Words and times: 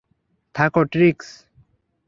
থাকো- 0.55 0.81
ট্রিক্স! 0.91 1.27